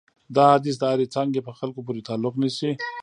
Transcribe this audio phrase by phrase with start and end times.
[0.35, 2.71] دا حدیث د هرې څانګې په خلکو پورې تعلق نیسي.